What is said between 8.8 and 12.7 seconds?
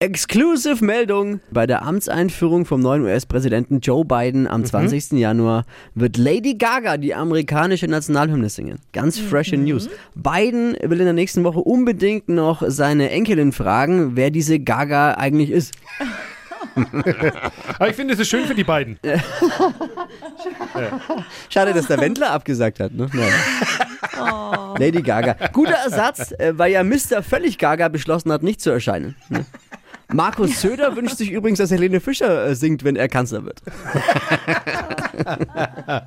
Ganz freshe News. Biden will in der nächsten Woche unbedingt noch